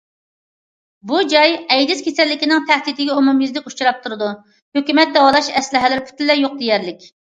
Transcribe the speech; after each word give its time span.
بۇ 1.09 1.19
جاي 1.33 1.51
ئەيدىز 1.75 2.01
كېسەللىكىنىڭ 2.07 2.65
تەھدىتىگە 2.71 3.17
ئومۇميۈزلۈك 3.19 3.69
ئۇچراپ 3.73 4.01
تۇرىدۇ، 4.07 4.31
ھۆكۈمەتنىڭ 4.79 5.17
داۋالاش 5.21 5.51
ئەسلىھەلىرى 5.61 6.05
پۈتۈنلەي 6.09 6.43
يوق 6.47 6.57
دېيەرلىك. 6.65 7.07